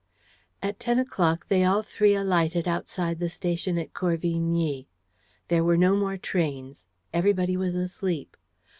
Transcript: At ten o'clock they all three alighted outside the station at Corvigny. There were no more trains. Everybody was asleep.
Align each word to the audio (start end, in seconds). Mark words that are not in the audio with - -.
At 0.63 0.79
ten 0.79 0.97
o'clock 0.97 1.47
they 1.47 1.63
all 1.63 1.83
three 1.83 2.15
alighted 2.15 2.67
outside 2.67 3.19
the 3.19 3.29
station 3.29 3.77
at 3.77 3.93
Corvigny. 3.93 4.87
There 5.47 5.63
were 5.63 5.77
no 5.77 5.95
more 5.95 6.17
trains. 6.17 6.87
Everybody 7.13 7.55
was 7.55 7.75
asleep. 7.75 8.35